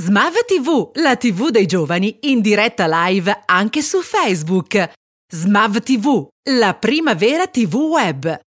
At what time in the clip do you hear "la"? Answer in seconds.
0.94-1.16, 6.52-6.72